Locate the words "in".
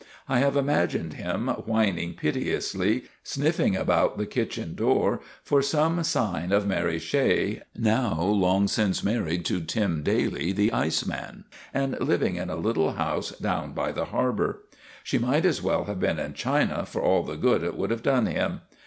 12.37-12.49, 16.17-16.33